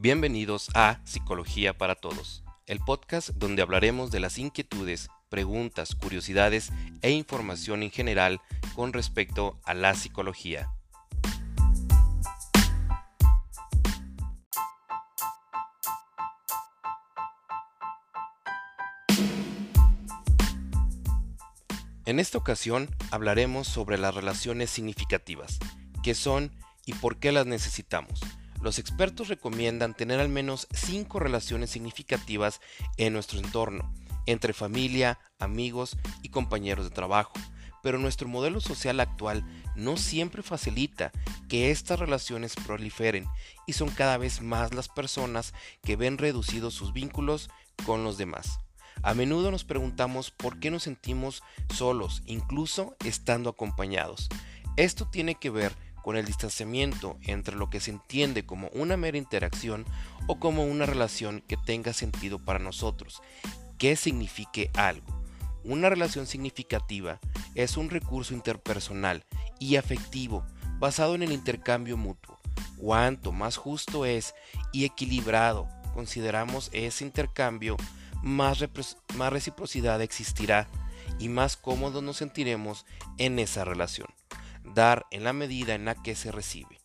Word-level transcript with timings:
Bienvenidos 0.00 0.70
a 0.74 1.00
Psicología 1.02 1.76
para 1.76 1.96
Todos, 1.96 2.44
el 2.66 2.78
podcast 2.78 3.30
donde 3.30 3.62
hablaremos 3.62 4.12
de 4.12 4.20
las 4.20 4.38
inquietudes, 4.38 5.08
preguntas, 5.28 5.96
curiosidades 5.96 6.70
e 7.02 7.10
información 7.10 7.82
en 7.82 7.90
general 7.90 8.40
con 8.76 8.92
respecto 8.92 9.58
a 9.64 9.74
la 9.74 9.96
psicología. 9.96 10.70
En 22.04 22.20
esta 22.20 22.38
ocasión 22.38 22.88
hablaremos 23.10 23.66
sobre 23.66 23.98
las 23.98 24.14
relaciones 24.14 24.70
significativas, 24.70 25.58
qué 26.04 26.14
son 26.14 26.52
y 26.86 26.92
por 26.92 27.16
qué 27.16 27.32
las 27.32 27.46
necesitamos 27.46 28.20
los 28.60 28.78
expertos 28.78 29.28
recomiendan 29.28 29.94
tener 29.94 30.20
al 30.20 30.28
menos 30.28 30.66
5 30.72 31.18
relaciones 31.18 31.70
significativas 31.70 32.60
en 32.96 33.12
nuestro 33.12 33.38
entorno, 33.38 33.92
entre 34.26 34.52
familia, 34.52 35.18
amigos 35.38 35.96
y 36.22 36.28
compañeros 36.28 36.84
de 36.84 36.90
trabajo. 36.90 37.32
Pero 37.82 37.98
nuestro 37.98 38.28
modelo 38.28 38.60
social 38.60 38.98
actual 38.98 39.44
no 39.76 39.96
siempre 39.96 40.42
facilita 40.42 41.12
que 41.48 41.70
estas 41.70 41.98
relaciones 42.00 42.54
proliferen 42.56 43.26
y 43.66 43.74
son 43.74 43.88
cada 43.88 44.18
vez 44.18 44.42
más 44.42 44.74
las 44.74 44.88
personas 44.88 45.54
que 45.82 45.94
ven 45.94 46.18
reducidos 46.18 46.74
sus 46.74 46.92
vínculos 46.92 47.48
con 47.86 48.02
los 48.02 48.18
demás. 48.18 48.58
A 49.02 49.14
menudo 49.14 49.52
nos 49.52 49.62
preguntamos 49.62 50.32
por 50.32 50.58
qué 50.58 50.72
nos 50.72 50.82
sentimos 50.82 51.44
solos, 51.72 52.22
incluso 52.26 52.96
estando 53.04 53.50
acompañados. 53.50 54.28
Esto 54.76 55.06
tiene 55.08 55.36
que 55.36 55.50
ver 55.50 55.72
con 55.72 55.87
el 56.16 56.24
distanciamiento 56.24 57.16
entre 57.22 57.56
lo 57.56 57.70
que 57.70 57.80
se 57.80 57.90
entiende 57.90 58.46
como 58.46 58.68
una 58.68 58.96
mera 58.96 59.18
interacción 59.18 59.84
o 60.26 60.38
como 60.38 60.64
una 60.64 60.86
relación 60.86 61.42
que 61.46 61.56
tenga 61.56 61.92
sentido 61.92 62.38
para 62.38 62.58
nosotros, 62.58 63.22
que 63.78 63.96
signifique 63.96 64.70
algo. 64.74 65.06
Una 65.64 65.88
relación 65.90 66.26
significativa 66.26 67.20
es 67.54 67.76
un 67.76 67.90
recurso 67.90 68.34
interpersonal 68.34 69.24
y 69.58 69.76
afectivo 69.76 70.44
basado 70.78 71.14
en 71.14 71.22
el 71.22 71.32
intercambio 71.32 71.96
mutuo. 71.96 72.38
Cuanto 72.78 73.32
más 73.32 73.56
justo 73.56 74.06
es 74.06 74.34
y 74.72 74.84
equilibrado 74.84 75.68
consideramos 75.94 76.70
ese 76.72 77.04
intercambio, 77.04 77.76
más, 78.22 78.64
más 79.16 79.32
reciprocidad 79.32 80.00
existirá 80.00 80.68
y 81.18 81.28
más 81.28 81.56
cómodos 81.56 82.02
nos 82.02 82.18
sentiremos 82.18 82.86
en 83.18 83.38
esa 83.38 83.64
relación 83.64 84.08
en 85.10 85.24
la 85.24 85.32
medida 85.32 85.74
en 85.74 85.86
la 85.86 85.96
que 85.96 86.14
se 86.14 86.30
recibe. 86.30 86.78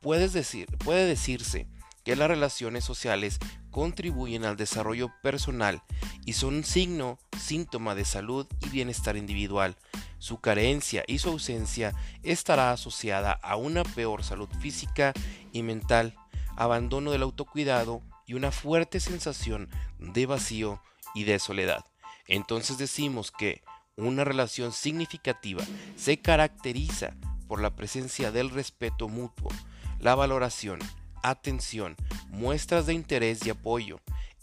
Puedes 0.00 0.32
decir, 0.32 0.66
puede 0.78 1.06
decirse 1.06 1.68
que 2.02 2.16
las 2.16 2.28
relaciones 2.28 2.82
sociales 2.82 3.38
contribuyen 3.70 4.46
al 4.46 4.56
desarrollo 4.56 5.12
personal 5.22 5.82
y 6.24 6.32
son 6.32 6.54
un 6.54 6.64
signo, 6.64 7.18
síntoma 7.38 7.94
de 7.94 8.06
salud 8.06 8.46
y 8.62 8.70
bienestar 8.70 9.18
individual. 9.18 9.76
Su 10.18 10.40
carencia 10.40 11.04
y 11.06 11.18
su 11.18 11.28
ausencia 11.28 11.92
estará 12.22 12.72
asociada 12.72 13.32
a 13.32 13.56
una 13.56 13.84
peor 13.84 14.24
salud 14.24 14.48
física 14.60 15.12
y 15.52 15.62
mental, 15.62 16.14
abandono 16.56 17.10
del 17.10 17.22
autocuidado 17.22 18.00
y 18.24 18.32
una 18.32 18.50
fuerte 18.50 18.98
sensación 18.98 19.68
de 19.98 20.24
vacío 20.24 20.80
y 21.14 21.24
de 21.24 21.38
soledad. 21.38 21.84
Entonces 22.28 22.78
decimos 22.78 23.30
que 23.30 23.62
una 23.96 24.24
relación 24.24 24.72
significativa 24.72 25.64
se 25.96 26.18
caracteriza 26.18 27.14
por 27.46 27.60
la 27.60 27.74
presencia 27.74 28.32
del 28.32 28.50
respeto 28.50 29.08
mutuo, 29.08 29.50
la 29.98 30.14
valoración, 30.14 30.78
atención, 31.22 31.96
muestras 32.28 32.86
de 32.86 32.94
interés 32.94 33.44
y 33.46 33.50
apoyo. 33.50 34.00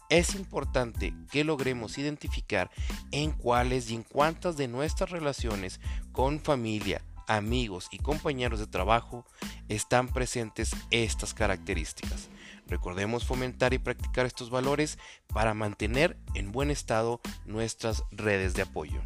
Es 0.09 0.35
importante 0.35 1.13
que 1.31 1.43
logremos 1.43 1.97
identificar 1.97 2.69
en 3.11 3.31
cuáles 3.31 3.89
y 3.89 3.95
en 3.95 4.03
cuántas 4.03 4.57
de 4.57 4.67
nuestras 4.67 5.09
relaciones 5.09 5.79
con 6.11 6.39
familia, 6.39 7.01
amigos 7.27 7.87
y 7.91 7.97
compañeros 7.97 8.59
de 8.59 8.67
trabajo 8.67 9.25
están 9.69 10.07
presentes 10.07 10.71
estas 10.91 11.33
características. 11.33 12.29
Recordemos 12.67 13.25
fomentar 13.25 13.73
y 13.73 13.77
practicar 13.77 14.25
estos 14.25 14.49
valores 14.49 14.97
para 15.27 15.53
mantener 15.53 16.17
en 16.33 16.51
buen 16.51 16.71
estado 16.71 17.21
nuestras 17.45 18.03
redes 18.11 18.53
de 18.53 18.63
apoyo. 18.63 19.01